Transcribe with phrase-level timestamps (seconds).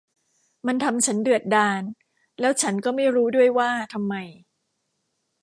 [0.67, 1.81] มันทำฉันเดือดดาล
[2.39, 4.15] แล้วฉันก็ไม่รู้ด้วยว่าทำไม